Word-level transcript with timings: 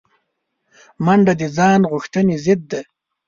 منډه 1.05 1.33
د 1.41 1.43
ځان 1.57 1.81
غوښتنې 1.91 2.35
ضد 2.45 2.61
ده 2.71 2.81